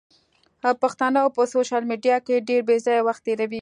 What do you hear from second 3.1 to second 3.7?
تيروي.